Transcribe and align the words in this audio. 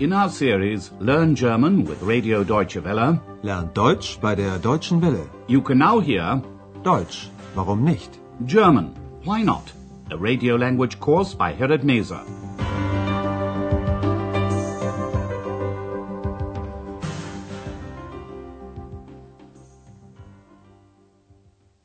In 0.00 0.12
our 0.12 0.28
series 0.28 0.90
Learn 1.00 1.34
German 1.34 1.84
with 1.84 2.02
Radio 2.02 2.44
Deutsche 2.44 2.82
Welle, 2.84 3.20
Lernt 3.42 3.74
Deutsch 3.76 4.18
bei 4.20 4.34
der 4.34 4.58
Deutschen 4.58 5.00
Welle. 5.02 5.28
you 5.48 5.60
can 5.60 5.78
now 5.78 5.98
hear 6.00 6.40
Deutsch, 6.84 7.30
warum 7.54 7.82
nicht? 7.84 8.18
German, 8.46 8.94
Why 9.24 9.42
Not? 9.42 9.72
A 10.10 10.16
radio 10.16 10.56
language 10.56 11.00
course 11.00 11.34
by 11.34 11.52
Herrad 11.52 11.82
Meese. 11.84 12.20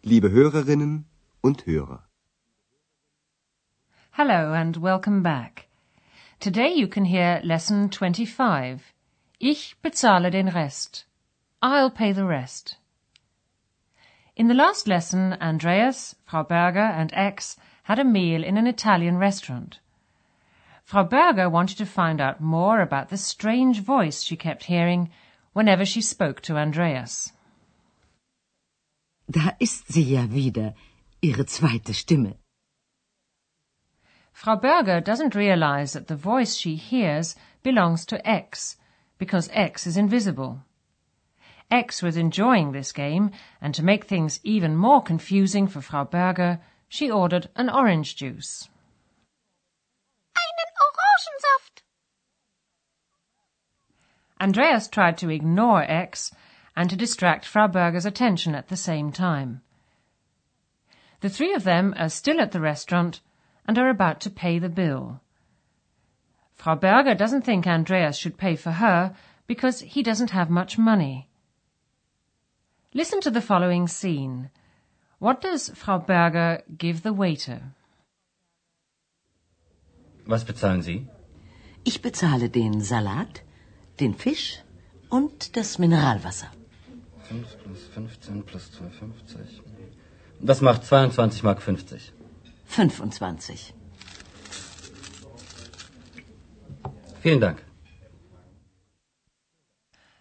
Liebe 0.04 0.30
Hörerinnen 0.32 1.05
und 1.41 1.66
Hörer. 1.66 2.04
Hello 4.12 4.54
and 4.54 4.77
welcome 4.82 5.23
back. 5.23 5.68
Today 6.44 6.74
you 6.74 6.90
can 6.90 7.06
hear 7.06 7.40
lesson 7.46 7.88
25. 7.88 8.94
Ich 9.40 9.78
bezahle 9.82 10.30
den 10.30 10.50
Rest. 10.50 11.06
I'll 11.62 11.90
pay 11.90 12.12
the 12.12 12.26
rest. 12.26 12.76
In 14.36 14.50
the 14.50 14.54
last 14.54 14.86
lesson, 14.86 15.38
Andreas, 15.40 16.16
Frau 16.26 16.44
Berger, 16.44 16.82
and 16.82 17.14
X 17.14 17.56
had 17.84 17.98
a 17.98 18.04
meal 18.04 18.44
in 18.44 18.58
an 18.58 18.68
Italian 18.68 19.18
restaurant. 19.18 19.80
Frau 20.84 21.06
Berger 21.06 21.50
wanted 21.50 21.78
to 21.78 21.86
find 21.86 22.20
out 22.20 22.42
more 22.42 22.82
about 22.82 23.08
the 23.08 23.16
strange 23.16 23.80
voice 23.80 24.22
she 24.22 24.36
kept 24.36 24.66
hearing 24.66 25.12
whenever 25.54 25.86
she 25.86 26.02
spoke 26.02 26.41
to 26.41 26.58
Andreas. 26.58 27.32
Da 29.32 29.54
ist 29.62 29.94
sie 29.94 30.04
ja 30.04 30.26
wieder, 30.30 30.74
ihre 31.22 31.46
zweite 31.46 31.94
Stimme. 31.94 32.36
Frau 34.34 34.55
Berger 34.57 34.99
doesn't 34.99 35.35
realize 35.35 35.93
that 35.93 36.07
the 36.07 36.15
voice 36.15 36.55
she 36.55 36.76
hears 36.76 37.35
belongs 37.62 38.05
to 38.07 38.27
X, 38.27 38.77
because 39.17 39.49
X 39.53 39.87
is 39.87 39.95
invisible. 39.95 40.63
X 41.71 42.01
was 42.03 42.17
enjoying 42.17 42.71
this 42.71 42.91
game, 42.91 43.31
and 43.61 43.73
to 43.73 43.84
make 43.84 44.04
things 44.04 44.39
even 44.43 44.76
more 44.76 45.01
confusing 45.01 45.67
for 45.67 45.81
Frau 45.81 46.04
Berger, 46.04 46.59
she 46.89 47.09
ordered 47.09 47.49
an 47.55 47.70
orange 47.70 48.15
juice. 48.15 48.70
Einen 50.35 50.71
Orangensaft. 50.85 51.84
Andreas 54.41 54.87
tried 54.89 55.17
to 55.20 55.29
ignore 55.29 55.84
X 55.84 56.31
and 56.76 56.89
to 56.89 56.95
distract 56.95 57.45
Frau 57.45 57.67
Berger's 57.67 58.05
attention 58.05 58.55
at 58.55 58.67
the 58.67 58.77
same 58.77 59.11
time. 59.11 59.61
The 61.21 61.29
three 61.29 61.54
of 61.54 61.63
them 61.63 61.93
are 61.98 62.09
still 62.09 62.41
at 62.41 62.51
the 62.51 62.59
restaurant 62.59 63.21
and 63.68 63.78
are 63.78 63.90
about 63.90 64.19
to 64.22 64.30
pay 64.30 64.59
the 64.59 64.69
bill. 64.69 65.22
Frau 66.56 66.75
Berger 66.75 67.16
doesn't 67.16 67.44
think 67.44 67.68
Andreas 67.68 68.18
should 68.18 68.38
pay 68.38 68.56
for 68.56 68.72
her 68.72 69.16
because 69.47 69.81
he 69.81 70.03
doesn't 70.03 70.31
have 70.31 70.50
much 70.50 70.78
money. 70.78 71.28
Listen 72.94 73.22
to 73.22 73.31
the 73.31 73.41
following 73.41 73.88
scene. 73.88 74.50
What 75.19 75.41
does 75.41 75.69
Frau 75.69 76.00
Berger 76.00 76.62
give 76.78 77.02
the 77.02 77.14
waiter? 77.14 77.74
Was 80.25 80.44
bezahlen 80.46 80.81
Sie? 80.81 81.08
Ich 81.84 82.02
bezahle 82.02 82.50
den 82.50 82.81
Salat, 82.81 83.41
den 84.00 84.14
Fisch 84.14 84.59
und 85.09 85.58
das 85.58 85.80
Mineralwasser. 85.80 86.47
5 87.30 87.58
plus 87.64 87.88
15 87.94 88.44
plus 88.44 88.72
2,50. 88.72 89.62
Das 90.40 90.62
macht 90.62 90.86
22 90.86 91.44
Mark 91.44 91.62
50. 91.62 92.14
25. 92.69 93.74
Vielen 97.22 97.40
Dank. 97.40 97.64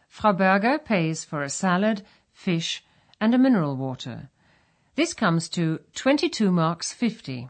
Frau 0.08 0.32
Berger 0.32 0.78
pays 0.78 1.24
for 1.24 1.42
a 1.42 1.48
salad, 1.48 2.02
fish, 2.32 2.84
and 3.20 3.34
a 3.34 3.38
mineral 3.38 3.76
water. 3.76 4.30
This 4.94 5.14
comes 5.14 5.48
to 5.48 5.80
22 5.94 6.50
marks 6.52 6.92
50. 6.92 7.48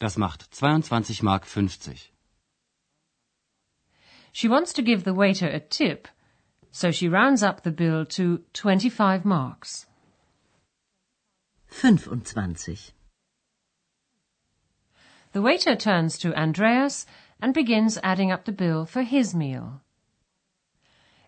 Das 0.00 0.16
macht 0.16 0.50
22 0.50 1.22
Mark 1.22 1.44
50. 1.44 2.10
She 4.32 4.48
wants 4.48 4.72
to 4.72 4.82
give 4.82 5.04
the 5.04 5.12
waiter 5.12 5.46
a 5.46 5.60
tip, 5.60 6.08
so 6.72 6.90
she 6.90 7.08
rounds 7.08 7.42
up 7.42 7.62
the 7.62 7.70
bill 7.70 8.06
to 8.06 8.40
25 8.54 9.24
marks. 9.24 9.86
25. 11.70 12.92
The 15.32 15.42
waiter 15.42 15.76
turns 15.76 16.18
to 16.18 16.34
Andreas 16.34 17.06
and 17.40 17.54
begins 17.54 17.98
adding 18.02 18.32
up 18.32 18.44
the 18.44 18.52
bill 18.52 18.84
for 18.84 19.02
his 19.02 19.34
meal. 19.34 19.80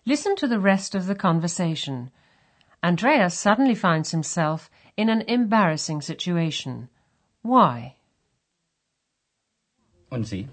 Listen 0.05 0.35
to 0.35 0.47
the 0.47 0.59
rest 0.59 0.93
of 0.95 1.05
the 1.05 1.15
conversation. 1.15 2.11
Andreas 2.83 3.33
suddenly 3.33 3.75
finds 3.75 4.11
himself 4.11 4.69
in 4.97 5.09
an 5.09 5.23
embarrassing 5.27 6.01
situation. 6.01 6.89
Why? 7.41 7.95
Und 10.11 10.27
Sie? 10.27 10.49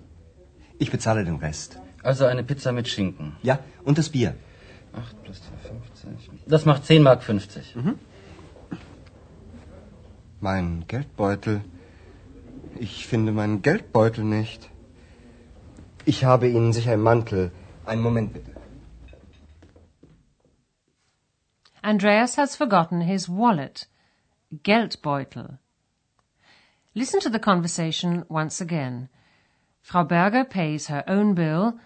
Ich 0.78 0.90
bezahle 0.90 1.24
den 1.24 1.36
Rest. 1.36 1.76
Also 2.04 2.26
eine 2.26 2.44
Pizza 2.44 2.72
mit 2.72 2.86
Schinken. 2.86 3.36
Ja, 3.42 3.58
und 3.84 3.98
das 3.98 4.08
Bier. 4.08 4.36
8 4.94 5.24
plus 5.24 5.40
2,50. 5.64 6.48
Das 6.48 6.64
macht 6.64 6.84
10 6.84 7.02
Mark 7.02 7.22
50. 7.22 7.74
Mhm. 7.74 7.98
Mein 10.40 10.84
Geldbeutel. 10.86 11.62
Ich 12.84 13.06
finde 13.06 13.30
meinen 13.30 13.60
Geldbeutel 13.60 14.24
nicht. 14.24 14.70
Ich 16.06 16.24
habe 16.24 16.48
ihn 16.48 16.72
sicher 16.72 16.94
im 16.94 17.02
Mantel. 17.02 17.50
Einen 17.84 18.00
Moment 18.00 18.32
bitte. 18.32 18.52
Andreas 21.82 22.38
has 22.38 22.56
forgotten 22.56 23.02
his 23.02 23.28
wallet. 23.28 23.86
Geldbeutel. 24.62 25.58
Listen 26.94 27.20
to 27.20 27.28
the 27.28 27.38
conversation 27.38 28.24
once 28.30 28.62
again. 28.62 29.10
Frau 29.82 30.04
Berger 30.04 30.44
pays 30.44 30.86
her 30.86 31.04
own 31.06 31.34
bill, 31.34 31.78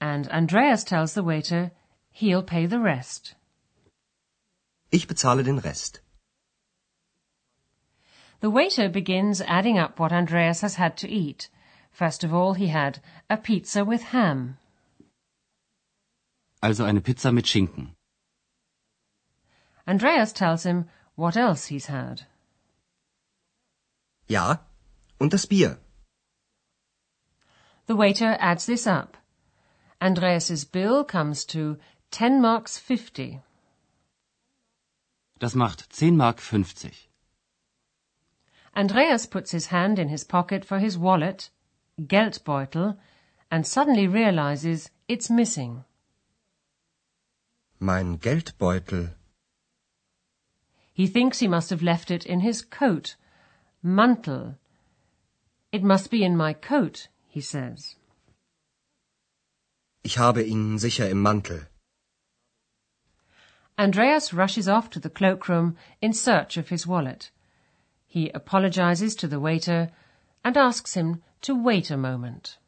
and 0.00 0.28
Andreas 0.28 0.84
tells 0.84 1.14
the 1.14 1.24
waiter 1.24 1.70
he'll 2.10 2.42
pay 2.42 2.66
the 2.66 2.78
rest. 2.78 3.36
Ich 4.90 5.08
bezahle 5.08 5.44
den 5.44 5.58
Rest. 5.58 6.01
The 8.42 8.50
waiter 8.50 8.88
begins 8.88 9.40
adding 9.42 9.78
up 9.78 10.00
what 10.00 10.12
Andreas 10.12 10.62
has 10.62 10.74
had 10.74 10.96
to 10.96 11.08
eat. 11.08 11.48
First 11.92 12.24
of 12.24 12.34
all, 12.34 12.54
he 12.54 12.66
had 12.66 13.00
a 13.30 13.36
pizza 13.36 13.84
with 13.84 14.02
ham. 14.02 14.58
Also 16.60 16.84
eine 16.84 17.00
Pizza 17.00 17.30
mit 17.30 17.44
Schinken. 17.44 17.94
Andreas 19.86 20.32
tells 20.32 20.64
him 20.64 20.88
what 21.14 21.36
else 21.36 21.66
he's 21.66 21.86
had. 21.86 22.26
Ja, 24.26 24.58
und 25.20 25.30
das 25.30 25.46
Bier. 25.46 25.78
The 27.86 27.94
waiter 27.94 28.36
adds 28.40 28.66
this 28.66 28.88
up. 28.88 29.16
Andreas's 30.00 30.64
bill 30.64 31.04
comes 31.04 31.44
to 31.44 31.78
10 32.10 32.40
marks 32.40 32.76
50. 32.76 33.40
Das 35.38 35.54
macht 35.54 35.92
10 35.92 36.16
Mark 36.16 36.40
50. 36.40 37.11
Andreas 38.74 39.26
puts 39.26 39.50
his 39.50 39.66
hand 39.66 39.98
in 39.98 40.08
his 40.08 40.24
pocket 40.24 40.64
for 40.64 40.78
his 40.78 40.96
wallet, 40.96 41.50
Geldbeutel, 42.00 42.96
and 43.50 43.66
suddenly 43.66 44.06
realizes 44.06 44.90
it's 45.08 45.28
missing. 45.28 45.84
Mein 47.78 48.16
Geldbeutel. 48.16 49.10
He 50.94 51.06
thinks 51.06 51.40
he 51.40 51.48
must 51.48 51.70
have 51.70 51.82
left 51.82 52.10
it 52.10 52.24
in 52.24 52.40
his 52.40 52.62
coat, 52.62 53.16
Mantel. 53.82 54.56
It 55.70 55.82
must 55.82 56.10
be 56.10 56.24
in 56.24 56.36
my 56.36 56.52
coat, 56.54 57.08
he 57.28 57.40
says. 57.40 57.96
Ich 60.04 60.16
habe 60.16 60.42
ihn 60.42 60.78
sicher 60.78 61.10
im 61.10 61.22
Mantel. 61.22 61.66
Andreas 63.78 64.32
rushes 64.32 64.68
off 64.68 64.88
to 64.90 65.00
the 65.00 65.10
cloakroom 65.10 65.76
in 66.00 66.12
search 66.12 66.56
of 66.56 66.68
his 66.68 66.86
wallet. 66.86 67.30
He 68.12 68.28
apologizes 68.34 69.16
to 69.16 69.26
the 69.26 69.40
waiter 69.40 69.90
and 70.44 70.54
asks 70.54 70.92
him 70.92 71.22
to 71.40 71.54
wait 71.54 71.90
a 71.90 71.96
moment. 71.96 72.58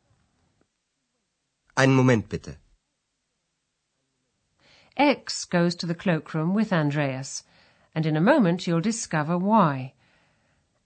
Einen 1.76 1.94
Moment 1.94 2.30
bitte. 2.30 2.56
X 4.96 5.44
goes 5.44 5.74
to 5.74 5.84
the 5.84 5.94
cloakroom 5.94 6.54
with 6.54 6.72
Andreas, 6.72 7.44
and 7.94 8.06
in 8.06 8.16
a 8.16 8.22
moment 8.22 8.66
you'll 8.66 8.80
discover 8.80 9.36
why. 9.36 9.92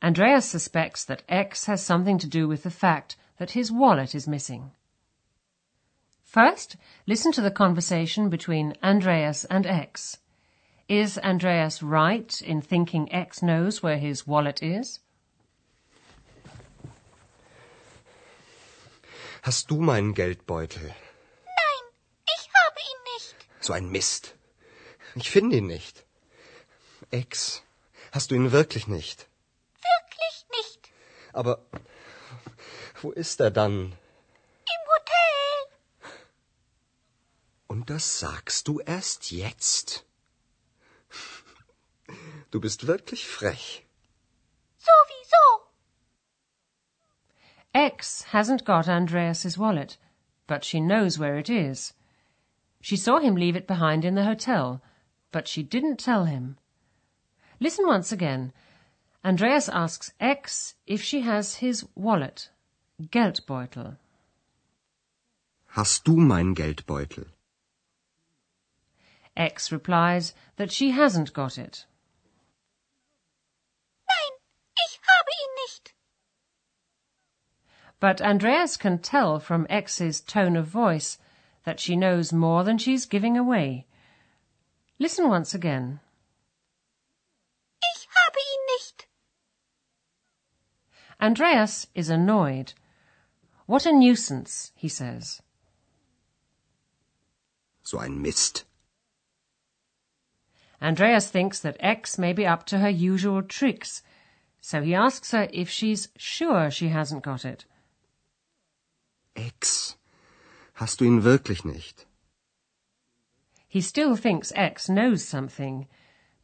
Andreas 0.02 0.46
suspects 0.46 1.04
that 1.04 1.22
X 1.28 1.66
has 1.66 1.80
something 1.80 2.18
to 2.18 2.26
do 2.26 2.48
with 2.48 2.64
the 2.64 2.78
fact 2.84 3.14
that 3.36 3.52
his 3.52 3.70
wallet 3.70 4.12
is 4.12 4.26
missing. 4.26 4.72
First, 6.24 6.74
listen 7.06 7.30
to 7.30 7.40
the 7.40 7.52
conversation 7.52 8.28
between 8.28 8.74
Andreas 8.82 9.44
and 9.44 9.64
X. 9.68 10.18
Is 10.88 11.18
Andreas 11.18 11.82
right 11.82 12.40
in 12.40 12.62
thinking 12.62 13.08
X 13.12 13.42
knows 13.42 13.82
where 13.82 13.98
his 13.98 14.26
wallet 14.26 14.62
is? 14.62 15.00
Hast 19.42 19.70
du 19.70 19.82
meinen 19.82 20.14
Geldbeutel? 20.14 20.82
Nein, 20.82 21.84
ich 22.24 22.48
habe 22.54 22.80
ihn 22.80 23.00
nicht. 23.14 23.36
So 23.60 23.74
ein 23.74 23.90
Mist. 23.90 24.34
Ich 25.14 25.30
finde 25.30 25.58
ihn 25.58 25.66
nicht. 25.66 26.06
Ex, 27.10 27.62
hast 28.10 28.30
du 28.30 28.34
ihn 28.34 28.50
wirklich 28.52 28.86
nicht? 28.88 29.28
Wirklich 29.82 30.46
nicht. 30.56 30.90
Aber 31.34 31.66
wo 33.02 33.10
ist 33.10 33.40
er 33.40 33.50
dann? 33.50 33.92
Im 34.74 34.82
Hotel. 34.94 36.12
Und 37.66 37.90
das 37.90 38.20
sagst 38.20 38.68
du 38.68 38.80
erst 38.80 39.30
jetzt? 39.30 40.07
Du 42.50 42.60
bist 42.60 42.86
wirklich 42.86 43.26
frech. 43.26 43.84
Sowieso. 44.78 45.66
X 47.74 48.22
hasn't 48.32 48.64
got 48.64 48.88
Andreas's 48.88 49.58
wallet, 49.58 49.98
but 50.46 50.64
she 50.64 50.80
knows 50.80 51.18
where 51.18 51.36
it 51.36 51.50
is. 51.50 51.92
She 52.80 52.96
saw 52.96 53.18
him 53.18 53.34
leave 53.34 53.56
it 53.56 53.66
behind 53.66 54.04
in 54.04 54.14
the 54.14 54.24
hotel, 54.24 54.80
but 55.30 55.46
she 55.46 55.62
didn't 55.62 55.98
tell 55.98 56.24
him. 56.24 56.56
Listen 57.60 57.86
once 57.86 58.12
again. 58.12 58.52
Andreas 59.24 59.68
asks 59.68 60.12
X 60.20 60.74
if 60.86 61.02
she 61.02 61.20
has 61.22 61.56
his 61.56 61.84
wallet, 61.94 62.50
Geldbeutel. 63.00 63.98
Hast 65.66 66.04
du 66.04 66.16
mein 66.16 66.54
Geldbeutel? 66.54 67.26
X 69.36 69.70
replies 69.70 70.34
that 70.56 70.72
she 70.72 70.92
hasn't 70.92 71.32
got 71.32 71.58
it. 71.58 71.84
Nein, 74.08 74.34
ich 74.76 74.98
habe 75.02 75.30
ihn 75.42 75.54
nicht. 75.66 75.94
But 78.00 78.22
Andreas 78.22 78.76
can 78.76 78.98
tell 78.98 79.40
from 79.40 79.66
X's 79.68 80.20
tone 80.20 80.56
of 80.56 80.66
voice 80.66 81.18
that 81.64 81.80
she 81.80 81.96
knows 81.96 82.32
more 82.32 82.62
than 82.62 82.78
she's 82.78 83.06
giving 83.06 83.36
away. 83.36 83.86
Listen 84.98 85.28
once 85.28 85.52
again. 85.52 86.00
Ich 87.82 88.06
habe 88.06 88.36
ihn 88.36 88.66
nicht. 88.68 89.06
Andreas 91.20 91.88
is 91.94 92.08
annoyed. 92.08 92.72
What 93.66 93.84
a 93.84 93.92
nuisance, 93.92 94.72
he 94.76 94.88
says. 94.88 95.42
So 97.82 97.98
ein 97.98 98.22
Mist. 98.22 98.64
Andreas 100.80 101.30
thinks 101.30 101.58
that 101.60 101.76
X 101.80 102.16
may 102.16 102.32
be 102.32 102.46
up 102.46 102.64
to 102.66 102.78
her 102.78 102.88
usual 102.88 103.42
tricks, 103.42 104.02
so 104.60 104.82
he 104.82 104.94
asks 104.94 105.32
her 105.32 105.48
if 105.52 105.68
she's 105.68 106.08
sure 106.16 106.70
she 106.70 106.88
hasn't 106.88 107.24
got 107.24 107.44
it. 107.44 107.64
X, 109.38 109.96
hast 110.74 111.00
du 111.00 111.04
ihn 111.04 111.22
wirklich 111.22 111.64
nicht? 111.64 112.06
He 113.68 113.80
still 113.80 114.16
thinks 114.16 114.52
X 114.56 114.88
knows 114.88 115.22
something. 115.28 115.86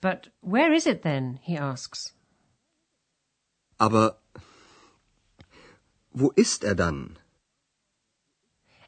But 0.01 0.29
where 0.41 0.73
is 0.73 0.87
it 0.87 1.03
then? 1.03 1.41
he 1.43 1.57
asks. 1.57 2.13
Aber 3.81 4.19
wo 6.13 6.33
ist 6.37 6.63
er 6.63 6.75
dann? 6.75 7.19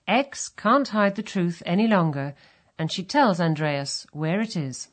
X 0.07 0.51
can't 0.51 0.89
hide 0.89 1.17
the 1.17 1.23
truth 1.23 1.63
any 1.67 1.89
longer, 1.89 2.37
and 2.79 2.93
she 2.93 3.03
tells 3.03 3.41
Andreas 3.41 4.07
where 4.13 4.41
it 4.41 4.57
is. 4.57 4.89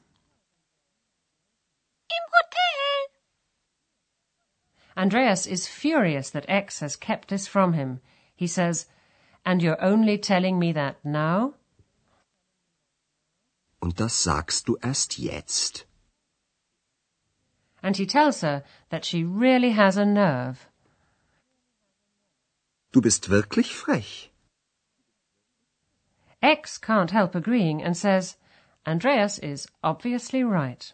Im 2.09 2.25
Hotel. 2.33 3.21
Andreas 4.97 5.45
is 5.45 5.67
furious 5.67 6.31
that 6.31 6.49
X 6.49 6.79
has 6.79 6.95
kept 6.95 7.27
this 7.27 7.45
from 7.45 7.73
him. 7.73 8.01
He 8.35 8.47
says, 8.47 8.87
And 9.45 9.61
you're 9.61 9.83
only 9.83 10.17
telling 10.17 10.57
me 10.57 10.71
that 10.73 11.03
now? 11.03 11.53
Und 13.81 13.97
das 13.97 14.13
sagst 14.13 14.67
du 14.67 14.77
erst 14.81 15.19
jetzt? 15.19 15.85
And 17.81 17.97
he 17.97 18.05
tells 18.05 18.39
her 18.41 18.63
that 18.89 19.03
she 19.03 19.25
really 19.25 19.71
has 19.71 19.97
a 19.97 20.05
nerve. 20.05 20.69
Du 22.93 23.01
bist 23.01 23.27
wirklich 23.27 23.73
frech. 23.73 24.29
X 26.41 26.77
can't 26.77 27.11
help 27.11 27.35
agreeing 27.35 27.83
and 27.83 27.97
says, 27.97 28.37
Andreas 28.85 29.39
is 29.39 29.67
obviously 29.83 30.43
right. 30.43 30.93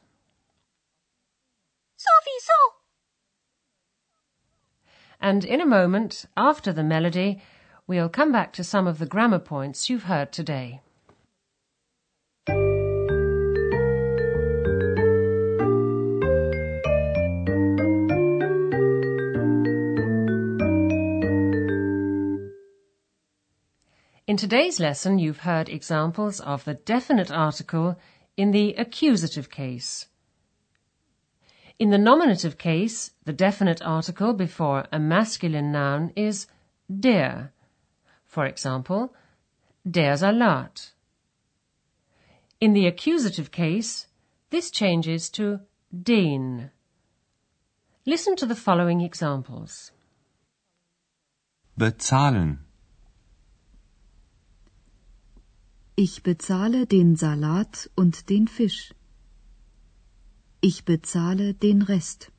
Sowieso. 1.97 2.79
And 5.19 5.43
in 5.43 5.59
a 5.59 5.65
moment, 5.65 6.25
after 6.37 6.71
the 6.71 6.83
melody, 6.83 7.41
we'll 7.89 8.07
come 8.07 8.31
back 8.31 8.53
to 8.53 8.63
some 8.63 8.85
of 8.85 8.99
the 8.99 9.05
grammar 9.07 9.39
points 9.39 9.89
you've 9.89 10.03
heard 10.03 10.31
today. 10.31 10.79
In 24.27 24.37
today's 24.37 24.79
lesson, 24.79 25.17
you've 25.17 25.39
heard 25.39 25.67
examples 25.67 26.39
of 26.39 26.63
the 26.65 26.75
definite 26.75 27.31
article 27.31 27.97
in 28.37 28.51
the 28.51 28.75
accusative 28.75 29.49
case. 29.49 30.05
In 31.79 31.89
the 31.89 31.97
nominative 31.97 32.59
case, 32.59 33.13
the 33.25 33.33
definite 33.33 33.81
article 33.81 34.33
before 34.33 34.85
a 34.91 34.99
masculine 34.99 35.71
noun 35.71 36.13
is 36.15 36.45
der. 36.87 37.51
For 38.29 38.45
example, 38.45 39.11
der 39.83 40.15
Salat. 40.15 40.91
In 42.61 42.73
the 42.73 42.85
accusative 42.85 43.49
case, 43.49 44.05
this 44.51 44.69
changes 44.69 45.31
to 45.31 45.61
den. 45.91 46.69
Listen 48.05 48.35
to 48.35 48.45
the 48.45 48.55
following 48.55 49.01
examples. 49.01 49.91
Bezahlen. 51.75 52.59
Ich 55.97 56.21
bezahle 56.21 56.85
den 56.85 57.15
Salat 57.15 57.89
und 57.97 58.29
den 58.29 58.47
Fisch. 58.47 58.93
Ich 60.61 60.85
bezahle 60.85 61.55
den 61.55 61.81
Rest. 61.81 62.29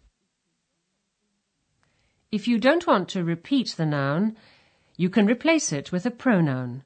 If 2.31 2.47
you 2.47 2.59
don't 2.59 2.87
want 2.87 3.09
to 3.09 3.25
repeat 3.25 3.75
the 3.77 3.87
noun, 3.87 4.37
you 5.01 5.09
can 5.09 5.25
replace 5.25 5.73
it 5.73 5.91
with 5.91 6.05
a 6.05 6.11
pronoun. 6.11 6.85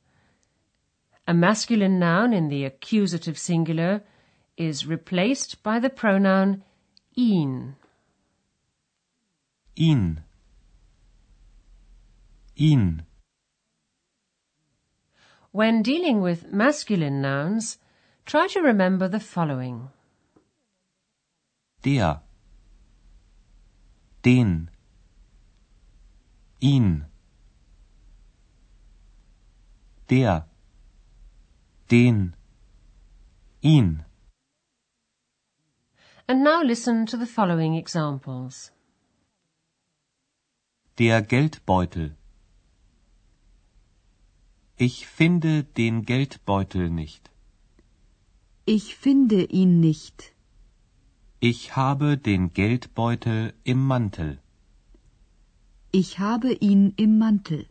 A 1.27 1.35
masculine 1.35 1.99
noun 1.99 2.33
in 2.33 2.47
the 2.47 2.65
accusative 2.65 3.37
singular 3.37 4.03
is 4.57 4.87
replaced 4.87 5.61
by 5.65 5.81
the 5.81 5.91
pronoun 5.91 6.63
ihn. 7.19 7.75
Ihn. 9.75 10.23
Ihn. 12.57 13.03
When 15.51 15.83
dealing 15.83 16.21
with 16.21 16.53
masculine 16.53 17.21
nouns, 17.21 17.79
try 18.27 18.47
to 18.47 18.61
remember 18.61 19.09
the 19.09 19.19
following. 19.19 19.89
Der. 21.83 22.21
Den. 24.23 24.71
Ihn. 26.61 27.07
Der. 30.11 30.47
Den. 31.91 32.35
Ihn. 33.63 34.05
And 36.27 36.43
now 36.43 36.63
listen 36.63 37.07
to 37.07 37.17
the 37.17 37.27
following 37.27 37.75
examples. 37.75 38.73
Der 40.99 41.23
Geldbeutel. 41.23 42.17
Ich 44.77 45.07
finde 45.07 45.65
den 45.65 46.05
Geldbeutel 46.05 46.91
nicht. 46.91 47.31
Ich 48.67 48.97
finde 48.97 49.45
ihn 49.45 49.81
nicht. 49.81 50.35
Ich 51.41 51.77
habe 51.77 52.19
den 52.19 52.53
Geldbeutel 52.53 53.55
im 53.65 53.87
Mantel. 53.87 54.39
Ich 55.93 56.19
habe 56.19 56.53
ihn 56.53 56.93
im 56.97 57.19
Mantel. 57.19 57.67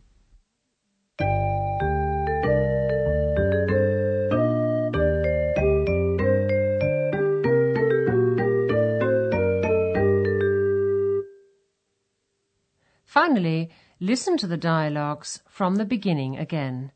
Finally, 13.14 13.70
listen 14.00 14.36
to 14.36 14.48
the 14.48 14.56
dialogues 14.56 15.40
from 15.48 15.76
the 15.76 15.84
beginning 15.84 16.36
again. 16.36 16.90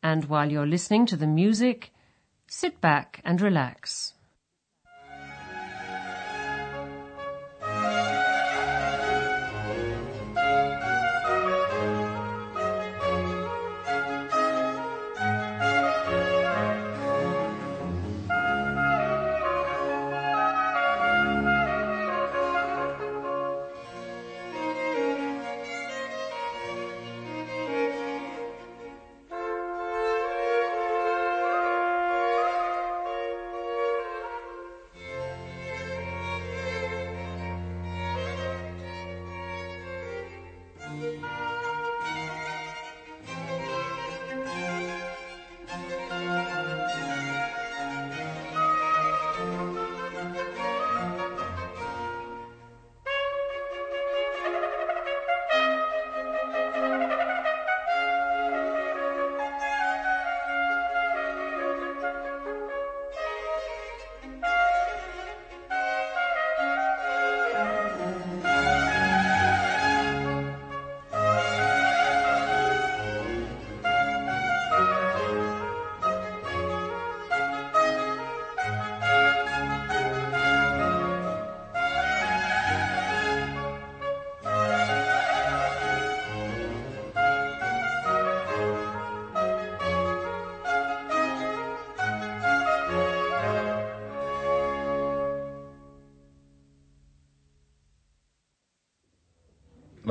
And 0.00 0.26
while 0.26 0.52
you're 0.52 0.68
listening 0.68 1.04
to 1.06 1.16
the 1.16 1.26
music, 1.26 1.90
sit 2.46 2.80
back 2.80 3.20
and 3.24 3.40
relax. 3.40 4.14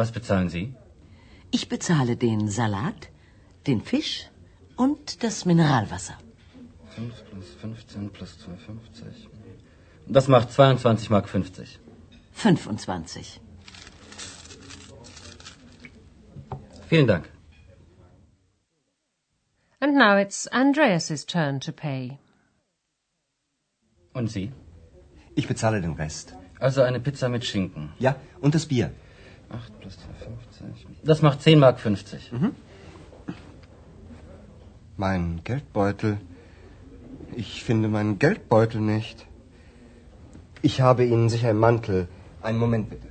Was 0.02 0.12
bezahlen 0.12 0.50
Sie? 0.50 0.74
Ich 1.52 1.70
bezahle 1.70 2.16
den 2.18 2.48
Salat, 2.50 3.10
den 3.68 3.82
Fisch 3.90 4.14
und 4.76 5.22
das 5.24 5.46
Mineralwasser. 5.46 6.16
5 6.96 7.24
plus 7.30 7.50
15 7.62 8.10
plus 8.10 8.32
2,50. 8.44 9.28
Das 10.08 10.28
macht 10.28 10.52
22 10.52 11.12
Mark 11.12 11.30
50. 11.30 11.80
25. 12.32 13.42
Vielen 16.90 17.06
Dank. 17.06 17.30
And 19.82 19.94
now 19.96 20.18
it's 20.18 20.48
Andreas's 20.48 21.28
turn 21.28 21.60
to 21.60 21.72
pay. 21.72 22.18
Und 24.14 24.32
Sie? 24.32 24.52
Ich 25.36 25.48
bezahle 25.48 25.80
den 25.80 25.94
Rest. 25.94 26.36
Also 26.60 26.82
eine 26.82 27.00
Pizza 27.00 27.30
mit 27.30 27.46
Schinken. 27.46 27.94
Ja, 28.00 28.16
und 28.40 28.56
das 28.56 28.66
Bier. 28.66 28.92
8 29.52 29.80
plus 29.80 29.94
2,50. 29.94 30.86
Das 31.04 31.22
macht 31.22 31.42
10 31.42 31.60
Mark 31.60 31.80
50. 31.80 32.32
Mein 34.98 35.42
Geldbeutel. 35.44 36.18
Ich 37.34 37.64
finde 37.64 37.88
meinen 37.88 38.20
Geldbeutel 38.20 38.82
nicht. 38.82 39.26
Ich 40.62 40.82
habe 40.82 41.06
Ihnen 41.06 41.30
sicher 41.30 41.50
im 41.52 41.60
Mantel. 41.60 42.08
Einen 42.42 42.60
Moment 42.60 42.90
bitte. 42.90 43.08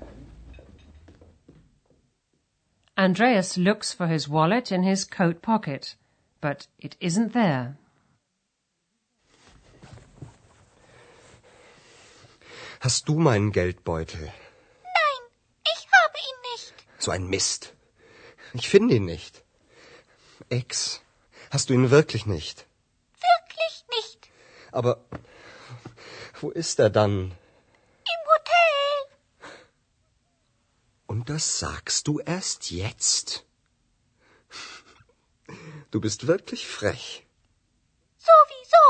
Andreas 2.97 3.57
looks 3.57 3.95
for 3.95 4.07
his 4.07 4.29
wallet 4.29 4.71
in 4.71 4.83
his 4.83 5.09
coat 5.09 5.41
pocket, 5.41 5.97
but 6.41 6.69
it 6.79 6.97
isn't 7.01 7.33
there. 7.33 7.77
Hast 12.81 13.09
du 13.09 13.19
meinen 13.19 13.53
Geldbeutel? 13.53 14.21
Nein, 14.21 15.23
ich 15.65 15.87
habe 15.99 16.19
ihn 16.29 16.39
nicht. 16.53 16.75
So 17.01 17.11
ein 17.11 17.27
Mist. 17.29 17.73
Ich 18.53 18.69
finde 18.69 18.95
ihn 18.97 19.07
nicht. 19.07 19.43
Ex, 20.51 21.01
hast 21.51 21.71
du 21.71 21.75
ihn 21.75 21.91
wirklich 21.91 22.27
nicht? 22.27 22.67
Wirklich 23.29 23.85
nicht. 23.97 24.29
Aber 24.71 25.03
wo 26.41 26.51
ist 26.51 26.79
er 26.79 26.91
dann? 26.91 27.15
Im 28.15 28.21
Hotel. 28.35 29.51
Und 31.07 31.31
das 31.31 31.59
sagst 31.59 32.07
du 32.07 32.21
erst 32.21 32.71
jetzt? 32.71 33.47
Du 35.91 36.01
bist 36.03 36.27
wirklich 36.27 36.69
frech. 36.69 37.27
Sowieso. 38.19 38.87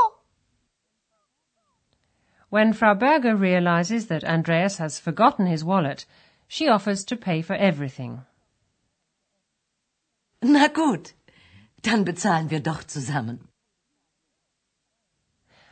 When 2.49 2.73
Frau 2.73 2.93
Berger 2.93 3.39
realizes 3.39 4.07
that 4.07 4.25
Andreas 4.25 4.79
has 4.79 4.99
forgotten 4.99 5.45
his 5.45 5.63
wallet, 5.63 6.05
she 6.53 6.67
offers 6.67 7.05
to 7.05 7.15
pay 7.15 7.41
for 7.41 7.53
everything. 7.53 8.25
Na 10.41 10.67
gut, 10.67 11.13
dann 11.81 12.03
bezahlen 12.03 12.51
wir 12.51 12.59
doch 12.59 12.83
zusammen. 12.83 13.47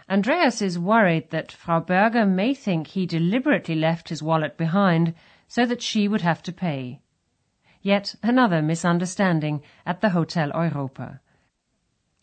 Andreas 0.08 0.62
is 0.62 0.80
worried 0.80 1.32
that 1.32 1.52
Frau 1.52 1.82
Berger 1.82 2.26
may 2.26 2.54
think 2.54 2.88
he 2.88 3.06
deliberately 3.06 3.76
left 3.76 4.08
his 4.08 4.24
wallet 4.24 4.56
behind 4.56 5.14
so 5.50 5.66
that 5.66 5.82
she 5.82 6.08
would 6.08 6.22
have 6.22 6.42
to 6.44 6.54
pay. 6.54 7.02
Yet 7.82 8.16
another 8.24 8.62
misunderstanding 8.62 9.62
at 9.86 10.00
the 10.00 10.12
Hotel 10.12 10.50
Europa. 10.56 11.20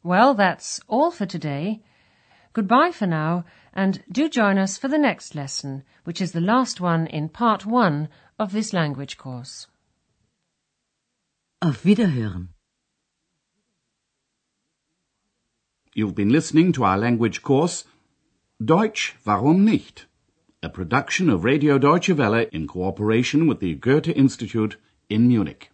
Well, 0.02 0.32
that's 0.32 0.80
all 0.88 1.10
for 1.10 1.26
today. 1.26 1.82
Goodbye 2.54 2.92
for 2.92 3.06
now, 3.06 3.44
and 3.74 4.02
do 4.10 4.30
join 4.30 4.56
us 4.56 4.78
for 4.78 4.88
the 4.88 4.96
next 4.96 5.34
lesson, 5.34 5.84
which 6.04 6.22
is 6.22 6.32
the 6.32 6.40
last 6.40 6.80
one 6.80 7.06
in 7.06 7.28
part 7.28 7.66
one 7.66 8.08
of 8.38 8.52
this 8.52 8.72
language 8.72 9.16
course. 9.16 9.66
Auf 11.62 11.84
Wiederhören. 11.84 12.48
You've 15.94 16.14
been 16.14 16.28
listening 16.28 16.72
to 16.72 16.84
our 16.84 16.98
language 16.98 17.42
course 17.42 17.84
Deutsch, 18.62 19.14
warum 19.24 19.64
nicht? 19.64 20.06
A 20.62 20.68
production 20.68 21.30
of 21.30 21.44
Radio 21.44 21.78
Deutsche 21.78 22.10
Welle 22.10 22.46
in 22.52 22.66
cooperation 22.66 23.46
with 23.46 23.60
the 23.60 23.74
Goethe 23.74 24.08
Institute 24.08 24.76
in 25.08 25.28
Munich. 25.28 25.70